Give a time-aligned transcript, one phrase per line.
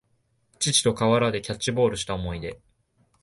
[0.57, 2.59] 父と河原でキャッチボールした思い出